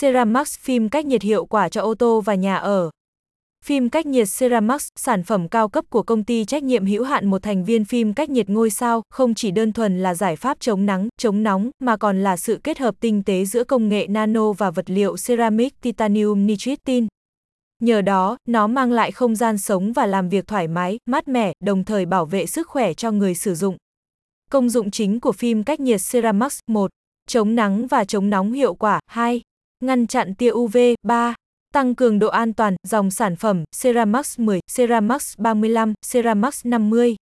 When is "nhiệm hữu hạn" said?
6.62-7.26